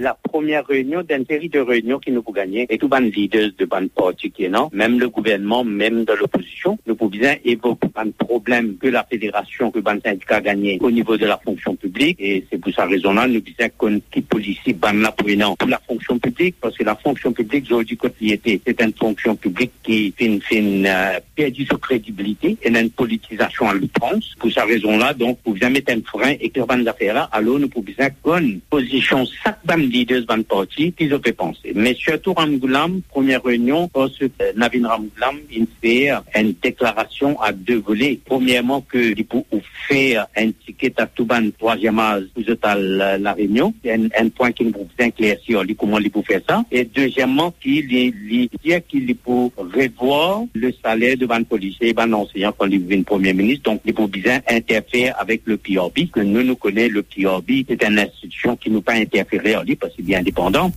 la 0.00 0.14
première 0.14 0.66
réunion 0.66 1.02
d'une 1.02 1.26
série 1.26 1.48
de 1.48 1.60
réunions 1.60 1.98
qui 1.98 2.12
nous 2.12 2.22
pour 2.22 2.34
gagner. 2.34 2.66
Et 2.70 2.78
tout 2.78 2.88
ban 2.88 3.00
leaders 3.00 3.50
de 3.58 3.64
ban 3.64 3.86
parti 3.88 4.30
qui 4.30 4.44
est 4.44 4.48
non, 4.48 4.70
même 4.72 4.98
le 4.98 5.08
gouvernement, 5.08 5.64
même 5.64 6.04
de 6.04 6.12
l'opposition, 6.12 6.78
nous 6.86 6.94
pouvons 6.94 7.10
bien 7.10 7.36
évoquer 7.44 7.88
un 7.96 8.10
problème 8.10 8.76
que 8.76 8.88
la 8.88 9.04
fédération, 9.04 9.70
que 9.70 9.80
ban 9.80 9.98
syndicat 10.04 10.36
a 10.36 10.40
gagné 10.40 10.78
au 10.80 10.90
niveau 10.90 11.16
de 11.16 11.26
la 11.26 11.38
fonction 11.38 11.74
publique. 11.74 12.16
Et 12.20 12.44
c'est 12.50 12.58
pour 12.58 12.72
sa 12.72 12.86
raison-là, 12.86 13.26
nous 13.26 13.40
disons 13.40 13.68
qu'on 13.76 14.00
qui 14.10 14.20
politique 14.22 14.78
ban 14.78 14.92
la 14.92 15.12
pour 15.12 15.68
la 15.68 15.80
fonction 15.86 16.18
publique 16.18 16.56
parce 16.60 16.76
que 16.76 16.84
la 16.84 16.94
fonction 16.94 17.32
publique, 17.32 17.64
aujourd'hui, 17.66 17.96
quotidien, 17.96 18.36
c'est 18.44 18.80
une 18.80 18.92
fonction 18.92 19.34
publique 19.36 19.72
qui 19.82 20.14
fin, 20.16 20.38
fin, 20.40 20.84
euh, 20.84 21.20
perdu 21.34 21.66
sa 21.66 21.76
crédibilité 21.76 22.56
et 22.62 22.68
une 22.68 22.90
politisation 22.90 23.68
à 23.68 23.74
l'outrance. 23.74 24.34
Pour 24.38 24.52
sa 24.52 24.64
raison-là, 24.64 25.14
donc, 25.14 25.38
pour 25.40 25.54
bien 25.54 25.70
mettre 25.70 25.92
un 25.92 26.00
frein 26.02 26.34
et 26.40 26.50
que 26.50 26.60
ban 26.60 26.78
d'affaires 26.78 27.28
alors 27.32 27.58
nous 27.58 27.68
pouvons 27.68 27.86
bien 27.96 28.10
qu'on 28.22 28.60
position 28.70 29.24
chaque 29.42 29.58
ban 29.64 29.87
leaders 29.88 30.24
van 30.28 30.42
parti 30.42 30.92
qu'ils 30.92 31.14
ont 31.14 31.20
fait 31.24 31.32
penser. 31.32 31.72
Mais 31.74 31.94
surtout 31.94 32.32
Ramgoulam, 32.32 33.00
première 33.08 33.42
réunion, 33.42 33.88
parce 33.88 34.16
que 34.16 34.24
euh, 34.24 34.52
Navin 34.56 34.88
Ramgoulam, 34.88 35.38
il 35.50 35.66
fait 35.82 36.10
une 36.36 36.54
déclaration 36.62 37.40
à 37.40 37.52
deux 37.52 37.78
volets. 37.78 38.18
Premièrement, 38.24 38.80
que 38.80 39.14
peut 39.28 39.42
faire 39.88 40.26
un 40.36 40.50
ticket 40.50 40.92
à 40.96 41.06
tout 41.06 41.24
ban 41.24 41.50
troisième 41.58 41.98
âge 41.98 42.24
pour 42.34 42.42
la, 42.64 43.32
réunion. 43.32 43.74
Un, 43.86 44.06
un, 44.18 44.28
point 44.28 44.52
qui 44.52 44.64
nous 44.64 44.72
bien 44.96 45.08
éclaircir 45.08 45.62
comment 45.78 45.98
il 45.98 46.10
peut 46.10 46.22
faire 46.22 46.40
ça. 46.48 46.64
Et 46.70 46.84
deuxièmement, 46.84 47.52
qu'il 47.60 47.86
dit 47.88 48.50
qu'il 48.88 49.16
peut 49.16 49.50
revoir 49.56 50.42
le 50.54 50.72
salaire 50.82 51.16
de 51.16 51.26
ban 51.26 51.42
policier 51.44 51.88
et 51.88 51.92
ban 51.92 52.10
enseignant 52.12 52.52
quand 52.56 52.66
il 52.66 52.86
devient 52.86 53.02
premier 53.02 53.32
ministre. 53.32 53.70
Donc, 53.70 53.80
il 53.84 53.94
peut 53.94 54.06
bien 54.06 54.40
interférer 54.48 55.10
avec 55.18 55.42
le 55.44 55.56
PRB, 55.56 56.10
que 56.12 56.20
nous 56.20 56.42
nous 56.42 56.56
connaissons 56.56 56.94
le 56.94 57.02
PRB, 57.02 57.64
c'est 57.68 57.82
une 57.84 57.98
institution 57.98 58.56
qui 58.56 58.70
nous 58.70 58.82
pas 58.82 58.94
interférer 58.94 59.56
parce 59.76 59.94
qu'il 59.94 60.10
est 60.10 60.16
indépendant. 60.16 60.72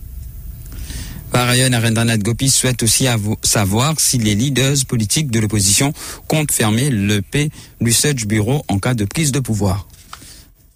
Par 1.32 1.48
ailleurs, 1.48 1.70
Narendra 1.70 2.04
Gopi 2.18 2.50
souhaite 2.50 2.82
aussi 2.82 3.06
savoir 3.42 3.98
si 3.98 4.18
les 4.18 4.34
leaders 4.34 4.76
politiques 4.86 5.30
de 5.30 5.40
l'opposition 5.40 5.94
comptent 6.28 6.52
fermer 6.52 6.90
le 6.90 7.22
P 7.22 7.48
Research 7.80 8.26
Bureau 8.26 8.62
en 8.68 8.78
cas 8.78 8.92
de 8.92 9.06
prise 9.06 9.32
de 9.32 9.40
pouvoir. 9.40 9.88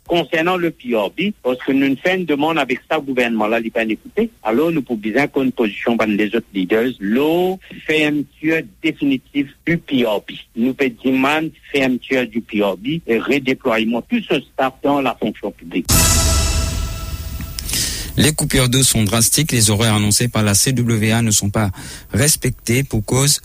Concernant 0.07 0.57
le 0.57 0.71
PRB, 0.71 1.33
parce 1.43 1.59
que 1.59 1.73
nous 1.73 1.95
faisons 1.97 2.17
une 2.17 2.25
demande 2.25 2.59
avec 2.59 2.81
ça 2.89 3.01
gouvernement-là, 3.01 3.61
il 3.63 3.71
pas 3.71 3.83
écouté, 3.83 4.31
alors 4.43 4.71
nous 4.71 4.81
pouvons 4.81 5.01
bien 5.01 5.27
qu'on 5.27 5.51
position 5.51 5.97
par 5.97 6.07
les 6.07 6.29
autres 6.29 6.47
leaders, 6.55 6.93
l'eau 7.01 7.59
fermeture 7.87 8.63
définitive 8.83 9.51
du 9.67 9.77
PRB. 9.77 10.31
Nous 10.55 10.73
pouvons 10.73 10.95
demander 11.05 11.53
fermeture 11.71 12.27
du 12.27 12.41
PRB 12.41 13.01
et 13.07 13.19
redéploiement 13.19 14.01
tout 14.01 14.23
ce 14.27 14.41
staff 14.41 14.73
dans 14.83 15.03
la 15.03 15.15
fonction 15.21 15.51
publique. 15.51 15.89
Les 18.17 18.33
coupures 18.33 18.69
d'eau 18.69 18.83
sont 18.83 19.05
drastiques. 19.05 19.53
Les 19.53 19.71
horaires 19.71 19.95
annoncés 19.95 20.29
par 20.29 20.43
la 20.43 20.55
CWA 20.55 21.23
ne 21.23 21.31
sont 21.31 21.51
pas 21.51 21.71
respectés 22.13 22.83
pour 22.83 23.05
cause 23.05 23.41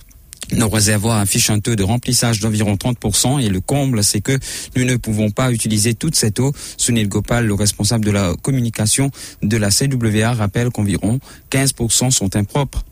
Nos 0.54 0.70
réservoirs 0.70 1.18
affichent 1.18 1.50
un 1.50 1.60
taux 1.60 1.76
de 1.76 1.84
remplissage 1.84 2.40
d'environ 2.40 2.76
30% 2.76 3.42
et 3.42 3.50
le 3.50 3.60
comble, 3.60 4.04
c'est 4.04 4.22
que 4.22 4.38
nous 4.76 4.86
ne 4.86 4.96
pouvons 4.96 5.30
pas 5.30 5.52
utiliser 5.52 5.94
toute 5.94 6.16
cette 6.16 6.40
eau. 6.40 6.54
Sunil 6.78 7.10
Gopal, 7.10 7.46
le 7.46 7.54
responsable 7.54 8.06
de 8.06 8.12
la 8.12 8.34
communication 8.42 9.12
de 9.42 9.58
la 9.58 9.70
CWA, 9.70 10.34
rappelle 10.34 10.70
qu'environ 10.70 11.20
15% 11.52 12.12
sont 12.12 12.36
impropres 12.36 12.86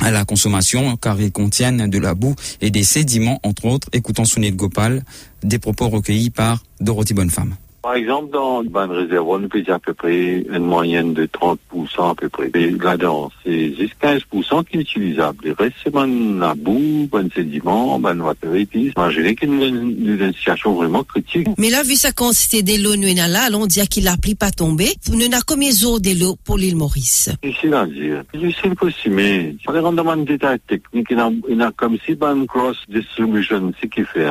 à 0.00 0.10
la 0.10 0.24
consommation 0.24 0.96
car 0.96 1.20
ils 1.20 1.32
contiennent 1.32 1.88
de 1.88 1.98
la 1.98 2.14
boue 2.14 2.36
et 2.60 2.70
des 2.70 2.84
sédiments, 2.84 3.40
entre 3.42 3.64
autres. 3.66 3.88
Écoutons 3.92 4.24
Sunil 4.24 4.54
Gopal, 4.54 5.04
des 5.42 5.58
propos 5.58 5.88
recueillis 5.88 6.30
par 6.30 6.62
Dorothy 6.80 7.14
Bonnefemme. 7.14 7.56
Par 7.86 7.94
exemple, 7.94 8.32
dans 8.32 8.62
le 8.62 8.68
ban 8.68 8.88
réservoir, 8.88 9.38
nous 9.38 9.48
faisons 9.48 9.74
à 9.74 9.78
peu 9.78 9.94
près 9.94 10.44
une 10.50 10.64
moyenne 10.64 11.14
de 11.14 11.26
30% 11.26 12.10
à 12.10 12.14
peu 12.16 12.28
près. 12.28 12.50
Et 12.54 12.70
là-dedans, 12.70 13.30
c'est 13.44 13.76
juste 13.76 13.94
15% 14.02 14.64
qui 14.64 14.78
est 14.78 14.80
utilisable. 14.80 15.38
Le 15.44 15.52
reste, 15.52 15.76
c'est 15.84 15.90
ban 15.90 16.08
la 16.08 16.56
boue, 16.56 17.08
ban 17.08 17.28
sédiment, 17.32 18.00
ban 18.00 18.18
water 18.18 18.56
épice. 18.56 18.92
Imaginez 18.96 19.36
qu'il 19.36 19.56
y 19.60 19.62
a 19.62 19.68
une 19.68 20.32
situation 20.32 20.74
vraiment 20.74 21.04
critique. 21.04 21.46
Mais 21.58 21.70
là, 21.70 21.84
vu 21.84 21.94
sa 21.94 22.10
quantité 22.10 22.64
de 22.64 22.82
l'eau, 22.82 22.96
nous 22.96 23.06
là, 23.14 23.44
allons 23.46 23.66
dire 23.66 23.88
qu'il 23.88 24.02
n'a 24.02 24.16
plus 24.16 24.34
pas 24.34 24.50
tombé. 24.50 24.88
Nous 25.12 25.28
n'avons 25.28 25.44
combien 25.46 25.70
d'eau 25.70 26.00
de 26.00 26.18
l'eau 26.18 26.34
pour 26.44 26.58
l'île 26.58 26.74
Maurice? 26.74 27.30
Ici, 27.44 27.68
là, 27.68 27.86
dire. 27.86 28.24
C'est 28.34 28.74
possible, 28.74 29.14
mais 29.14 29.54
on 29.68 29.74
est 29.76 29.94
dans 29.94 30.16
détail 30.16 30.58
technique. 30.66 31.06
Il 31.12 31.56
y 31.56 31.62
a 31.62 31.70
comme 31.76 31.98
si 32.04 32.16
ban 32.16 32.46
cross 32.46 32.78
distribution, 32.88 33.72
c'est 33.80 33.88
qui 33.88 34.02
fait. 34.02 34.26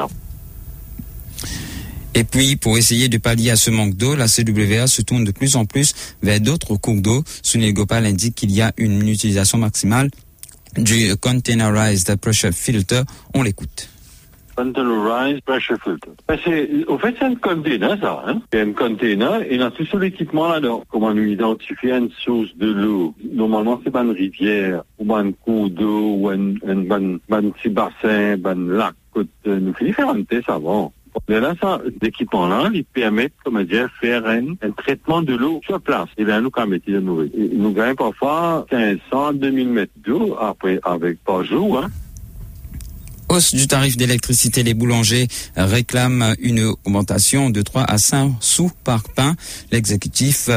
Et 2.17 2.23
puis, 2.23 2.55
pour 2.55 2.77
essayer 2.77 3.09
de 3.09 3.17
pallier 3.17 3.51
à 3.51 3.57
ce 3.57 3.69
manque 3.69 3.95
d'eau, 3.95 4.15
la 4.15 4.27
CWA 4.27 4.87
se 4.87 5.01
tourne 5.01 5.25
de 5.25 5.31
plus 5.31 5.57
en 5.57 5.65
plus 5.65 5.93
vers 6.23 6.39
d'autres 6.39 6.77
cours 6.77 7.01
d'eau. 7.01 7.23
Sunil 7.43 7.73
Gopal 7.73 8.05
indique 8.05 8.35
qu'il 8.35 8.53
y 8.53 8.61
a 8.61 8.71
une 8.77 9.05
utilisation 9.09 9.57
maximale 9.57 10.09
du 10.77 11.13
Containerized 11.17 12.15
Pressure 12.15 12.53
Filter. 12.53 13.01
On 13.33 13.43
l'écoute. 13.43 13.89
Containerized 14.55 15.41
Pressure 15.43 15.77
Filter. 15.83 16.11
Ben, 16.25 16.37
au 16.87 16.97
fait, 16.97 17.15
c'est 17.19 17.25
un 17.25 17.35
container, 17.35 17.97
ça. 17.99 18.23
Hein? 18.25 18.41
C'est 18.53 18.61
un 18.61 18.71
container 18.71 19.41
et 19.49 19.57
y 19.57 19.61
a 19.61 19.69
tout 19.71 19.97
l'équipement 19.97 20.47
là-dedans. 20.47 20.85
Comment 20.87 21.13
nous 21.13 21.25
identifier 21.25 21.91
une 21.91 22.09
source 22.23 22.55
de 22.55 22.71
l'eau? 22.71 23.13
Normalement, 23.33 23.81
c'est 23.83 23.91
pas 23.91 24.03
une 24.03 24.11
rivière, 24.11 24.83
ou 24.99 25.13
un 25.13 25.33
cours 25.33 25.69
d'eau, 25.69 26.15
ou 26.15 26.29
un, 26.29 26.53
petit 27.51 27.67
bassin, 27.67 28.37
un 28.41 28.67
lac. 28.69 28.93
Nous 29.15 29.73
faisons 29.73 29.85
différentes 29.85 30.27
tests 30.29 30.49
avant. 30.49 30.93
Mais 31.27 31.39
là, 31.39 31.53
ça, 31.61 31.81
l'équipement-là, 32.01 32.69
il 32.73 32.83
permet, 32.83 33.31
comme 33.43 33.63
dire, 33.63 33.89
faire 33.99 34.25
un, 34.25 34.53
un, 34.61 34.71
traitement 34.71 35.21
de 35.21 35.35
l'eau 35.35 35.61
sur 35.65 35.81
place. 35.81 36.09
Et 36.17 36.25
bien, 36.25 36.41
nous, 36.41 36.49
quand 36.49 36.67
même, 36.67 36.79
nous, 36.87 37.29
nous 37.33 37.71
gagnons 37.71 37.95
parfois 37.95 38.65
500, 38.69 39.33
2000 39.33 39.69
mètres 39.69 39.93
d'eau 39.97 40.35
après, 40.39 40.79
avec 40.83 41.23
par 41.23 41.43
jour, 41.43 41.79
hein. 41.79 41.89
Hausse 43.27 43.55
du 43.55 43.67
tarif 43.67 43.97
d'électricité, 43.97 44.61
les 44.61 44.75
boulangers 44.75 45.27
réclament 45.55 46.35
une 46.39 46.63
augmentation 46.85 47.49
de 47.49 47.63
3 47.63 47.83
à 47.83 47.97
5 47.97 48.33
sous 48.39 48.71
par 48.83 49.01
pain. 49.15 49.35
L'exécutif 49.71 50.49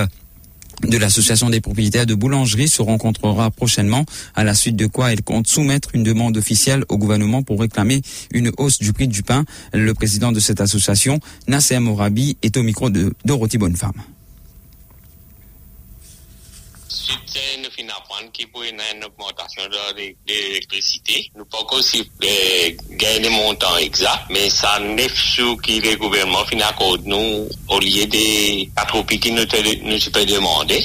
de 0.83 0.97
l'association 0.99 1.51
des 1.51 1.61
propriétaires 1.61 2.07
de 2.07 2.15
boulangerie 2.15 2.69
se 2.69 2.83
rencontrera 2.83 3.51
prochainement, 3.51 4.05
à 4.35 4.45
la 4.45 4.55
suite 4.55 4.77
de 4.77 4.87
quoi 4.87 5.13
elle 5.13 5.23
compte 5.23 5.47
soumettre 5.47 5.91
une 5.95 6.03
demande 6.03 6.37
officielle 6.37 6.85
au 6.89 6.99
gouvernement 6.99 7.43
pour 7.43 7.61
réclamer 7.61 8.03
une 8.33 8.53
hausse 8.59 8.79
du 8.79 8.93
prix 8.93 9.09
du 9.09 9.23
pain. 9.23 9.45
Le 9.73 9.93
président 9.95 10.33
de 10.33 10.41
cette 10.41 10.61
association, 10.61 11.21
Nasser 11.47 11.79
Morabi, 11.79 12.37
est 12.43 12.57
au 12.57 12.63
micro 12.63 12.91
de 12.91 13.15
Dorothy 13.25 13.59
Bonnefemme. 13.59 13.93
Suite 16.89 17.43
nou 17.61 17.69
fin 17.75 17.91
apan 17.93 18.31
ki 18.33 18.47
pou 18.49 18.65
yon 18.65 18.81
an 18.81 19.05
augmentation 19.05 19.69
de 19.69 20.07
elektrisite. 20.25 21.21
Nou 21.37 21.45
pa 21.53 21.61
kon 21.69 21.83
si 21.85 22.01
eh, 22.25 22.73
gen 23.01 23.27
de 23.27 23.33
montan 23.33 23.77
egzak, 23.85 24.31
men 24.33 24.49
sa 24.53 24.79
nef 24.81 25.13
sou 25.21 25.59
ki 25.65 25.79
le 25.85 25.95
gouvernement 26.01 26.49
fin 26.49 26.65
akode 26.65 27.05
nou 27.11 27.45
ou 27.69 27.81
liye 27.85 28.09
de 28.09 28.25
katropi 28.79 29.21
ki 29.21 29.35
nou 29.37 29.45
se 30.01 30.15
pe 30.15 30.25
demande. 30.29 30.81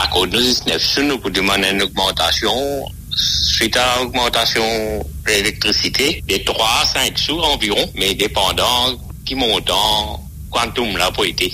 Akode 0.00 0.32
nou 0.32 0.56
se 0.56 0.64
nef 0.70 0.84
sou 0.84 1.04
nou 1.04 1.20
pou 1.20 1.32
demande 1.32 1.68
an 1.68 1.84
augmentation 1.84 2.88
suite 3.16 3.76
an 3.76 4.06
augmentation 4.06 5.04
de 5.26 5.32
elektrisite 5.32 6.22
de 6.24 6.38
3 6.48 6.72
a 6.80 6.84
5 6.96 7.18
sou 7.20 7.44
environ, 7.52 7.92
men 7.94 8.16
dependant 8.16 9.00
ki 9.28 9.36
montan 9.36 10.20
kwantoum 10.48 10.96
la 10.96 11.12
pou 11.12 11.28
ete. 11.28 11.52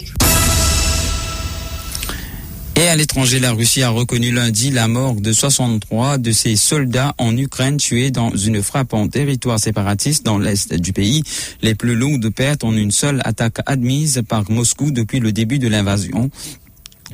Et 2.83 2.89
à 2.89 2.97
l'étranger, 2.97 3.39
la 3.39 3.53
Russie 3.53 3.85
a 3.85 3.91
reconnu 3.91 4.33
lundi 4.33 4.73
la 4.73 4.89
mort 4.89 5.15
de 5.15 5.33
63 5.33 6.19
de 6.19 6.33
ses 6.33 6.57
soldats 6.57 7.15
en 7.17 7.37
Ukraine 7.37 7.77
tués 7.77 8.11
dans 8.11 8.35
une 8.35 8.61
frappe 8.61 8.93
en 8.93 9.07
territoire 9.07 9.61
séparatiste 9.61 10.27
dans 10.27 10.37
l'est 10.37 10.75
du 10.75 10.93
pays. 10.93 11.23
Les 11.62 11.77
plus 11.77 11.95
lourdes 11.95 12.29
pertes 12.31 12.65
en 12.65 12.75
une 12.75 12.91
seule 12.91 13.23
attaque 13.25 13.59
admise 13.67 14.23
par 14.29 14.51
Moscou 14.51 14.91
depuis 14.91 15.21
le 15.21 15.31
début 15.31 15.61
de 15.61 15.69
l'invasion. 15.69 16.29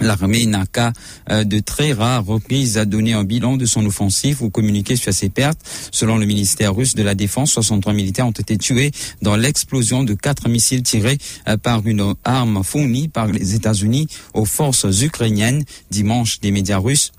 L'armée 0.01 0.47
n'a 0.47 0.67
qu'à 0.67 0.93
de 1.29 1.59
très 1.61 1.93
rares 1.93 2.25
reprises 2.25 2.79
à 2.79 2.85
donner 2.85 3.13
un 3.13 3.25
bilan 3.25 3.57
de 3.57 3.67
son 3.67 3.85
offensive 3.87 4.43
ou 4.43 4.51
communiquer 4.51 4.97
sur 4.97 5.13
ses 5.13 5.29
pertes. 5.29 5.61
Selon 5.93 6.19
le 6.19 6.27
ministère 6.27 6.75
russe 6.75 6.95
de 6.95 7.03
la 7.03 7.15
Défense, 7.15 7.53
63 7.53 7.93
militaires 7.93 8.27
ont 8.27 8.33
été 8.33 8.57
tués 8.59 8.91
dans 9.23 9.37
l'explosion 9.37 10.05
de 10.05 10.15
quatre 10.15 10.49
missiles 10.49 10.83
tirés 10.83 11.19
par 11.63 11.87
une 11.87 12.15
arme 12.25 12.63
fournie 12.63 13.09
par 13.09 13.27
les 13.27 13.55
États-Unis 13.55 14.09
aux 14.35 14.45
forces 14.45 14.87
ukrainiennes. 15.03 15.65
Dimanche, 15.91 16.41
des 16.41 16.51
médias 16.51 16.79
russes 16.79 17.13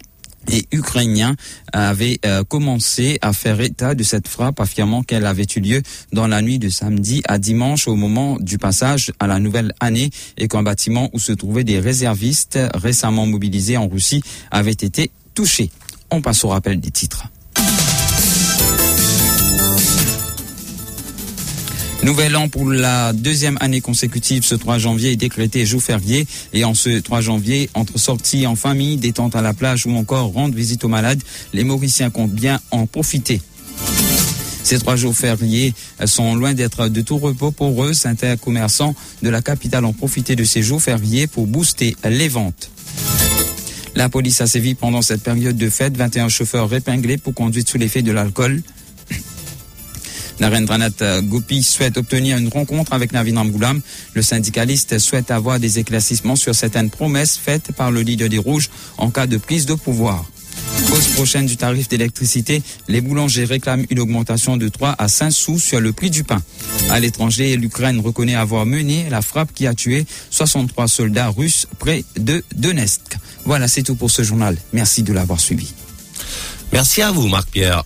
et 0.51 0.65
ukrainiens 0.71 1.35
avaient 1.73 2.19
euh, 2.25 2.43
commencé 2.43 3.17
à 3.21 3.33
faire 3.33 3.59
état 3.61 3.95
de 3.95 4.03
cette 4.03 4.27
frappe, 4.27 4.59
affirmant 4.59 5.03
qu'elle 5.03 5.25
avait 5.25 5.45
eu 5.55 5.59
lieu 5.59 5.81
dans 6.11 6.27
la 6.27 6.41
nuit 6.41 6.59
de 6.59 6.69
samedi 6.69 7.21
à 7.27 7.37
dimanche 7.37 7.87
au 7.87 7.95
moment 7.95 8.37
du 8.39 8.57
passage 8.57 9.11
à 9.19 9.27
la 9.27 9.39
nouvelle 9.39 9.73
année 9.79 10.09
et 10.37 10.47
qu'un 10.47 10.63
bâtiment 10.63 11.09
où 11.13 11.19
se 11.19 11.31
trouvaient 11.31 11.63
des 11.63 11.79
réservistes 11.79 12.59
récemment 12.73 13.25
mobilisés 13.25 13.77
en 13.77 13.87
Russie 13.87 14.23
avait 14.51 14.71
été 14.71 15.11
touché. 15.33 15.69
On 16.11 16.21
passe 16.21 16.43
au 16.43 16.49
rappel 16.49 16.79
des 16.79 16.91
titres. 16.91 17.27
Nouvel 22.03 22.37
an 22.37 22.47
pour 22.47 22.71
la 22.71 23.11
deuxième 23.11 23.57
année 23.59 23.81
consécutive, 23.81 24.43
ce 24.43 24.55
3 24.55 24.77
janvier 24.77 25.11
est 25.11 25.15
décrété 25.17 25.65
jour 25.65 25.83
férié. 25.83 26.25
Et 26.53 26.63
en 26.63 26.73
ce 26.73 26.89
3 26.97 27.19
janvier, 27.19 27.69
entre 27.73 27.99
sorties 27.99 28.47
en 28.47 28.55
famille, 28.55 28.95
détente 28.95 29.35
à 29.35 29.41
la 29.41 29.53
plage 29.53 29.85
ou 29.85 29.91
encore 29.91 30.31
rendre 30.31 30.55
visite 30.55 30.85
aux 30.85 30.87
malades, 30.87 31.21
les 31.53 31.65
Mauriciens 31.65 32.09
comptent 32.09 32.31
bien 32.31 32.61
en 32.71 32.85
profiter. 32.85 33.41
Ces 34.63 34.77
trois 34.79 34.95
jours 34.95 35.15
fériés 35.15 35.73
sont 36.05 36.35
loin 36.35 36.53
d'être 36.53 36.89
de 36.89 37.01
tout 37.01 37.17
repos 37.17 37.51
pour 37.51 37.83
eux. 37.83 37.93
Certains 37.93 38.37
commerçants 38.37 38.93
de 39.23 39.29
la 39.29 39.41
capitale 39.41 39.83
ont 39.83 39.93
profité 39.93 40.35
de 40.35 40.43
ces 40.43 40.61
jours 40.61 40.81
fériés 40.81 41.27
pour 41.27 41.47
booster 41.47 41.95
les 42.07 42.27
ventes. 42.27 42.69
La 43.95 44.09
police 44.09 44.41
a 44.41 44.47
sévi 44.47 44.75
pendant 44.75 45.01
cette 45.01 45.23
période 45.23 45.57
de 45.57 45.69
fête. 45.69 45.97
21 45.97 46.29
chauffeurs 46.29 46.73
épinglés 46.73 47.17
pour 47.17 47.33
conduite 47.33 47.67
sous 47.67 47.77
l'effet 47.77 48.03
de 48.03 48.11
l'alcool. 48.11 48.61
Narendranat 50.39 51.21
Gopi 51.21 51.63
souhaite 51.63 51.97
obtenir 51.97 52.37
une 52.37 52.49
rencontre 52.49 52.93
avec 52.93 53.11
Navin 53.11 53.45
Goulam. 53.45 53.81
Le 54.13 54.21
syndicaliste 54.21 54.99
souhaite 54.99 55.31
avoir 55.31 55.59
des 55.59 55.79
éclaircissements 55.79 56.35
sur 56.35 56.55
certaines 56.55 56.89
promesses 56.89 57.37
faites 57.37 57.71
par 57.71 57.91
le 57.91 58.01
leader 58.01 58.29
des 58.29 58.37
Rouges 58.37 58.69
en 58.97 59.09
cas 59.09 59.27
de 59.27 59.37
prise 59.37 59.65
de 59.65 59.73
pouvoir. 59.73 60.25
Cause 60.87 61.07
prochaine 61.09 61.45
du 61.45 61.57
tarif 61.57 61.87
d'électricité, 61.87 62.63
les 62.87 63.01
boulangers 63.01 63.45
réclament 63.45 63.85
une 63.89 63.99
augmentation 63.99 64.57
de 64.57 64.67
3 64.67 64.95
à 64.97 65.07
5 65.07 65.31
sous 65.31 65.59
sur 65.59 65.79
le 65.79 65.93
prix 65.93 66.09
du 66.09 66.23
pain. 66.23 66.41
À 66.89 66.99
l'étranger, 66.99 67.55
l'Ukraine 67.57 67.99
reconnaît 67.99 68.35
avoir 68.35 68.65
mené 68.65 69.07
la 69.09 69.21
frappe 69.21 69.53
qui 69.53 69.67
a 69.67 69.73
tué 69.73 70.05
63 70.31 70.87
soldats 70.87 71.29
russes 71.29 71.67
près 71.77 72.03
de 72.17 72.43
Donetsk. 72.55 73.17
Voilà, 73.45 73.67
c'est 73.67 73.83
tout 73.83 73.95
pour 73.95 74.09
ce 74.09 74.23
journal. 74.23 74.57
Merci 74.73 75.03
de 75.03 75.13
l'avoir 75.13 75.39
suivi. 75.39 75.73
Merci 76.71 77.01
à 77.01 77.11
vous, 77.11 77.27
Marc-Pierre. 77.27 77.83